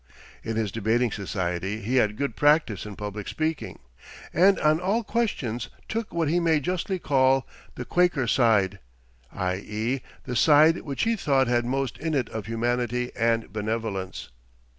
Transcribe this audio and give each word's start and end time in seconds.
In 0.43 0.55
his 0.55 0.71
debating 0.71 1.11
society 1.11 1.79
he 1.81 1.97
had 1.97 2.17
good 2.17 2.35
practice 2.35 2.87
in 2.87 2.95
public 2.95 3.27
speaking, 3.27 3.77
and 4.33 4.57
on 4.61 4.79
all 4.79 5.03
questions 5.03 5.69
took 5.87 6.11
what 6.11 6.27
we 6.27 6.39
may 6.39 6.59
justly 6.59 6.97
call 6.97 7.45
the 7.75 7.85
Quaker 7.85 8.25
side, 8.25 8.79
i. 9.31 9.57
e., 9.57 10.01
the 10.23 10.35
side 10.35 10.81
which 10.81 11.03
he 11.03 11.15
thought 11.15 11.45
had 11.47 11.65
most 11.65 11.99
in 11.99 12.15
it 12.15 12.29
of 12.29 12.47
humanity 12.47 13.11
and 13.15 13.53
benevolence. 13.53 14.29